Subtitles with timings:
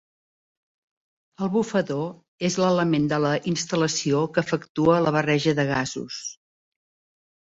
[1.47, 6.19] El bufador és l'element de la instal·lació que efectua la barreja de gasos.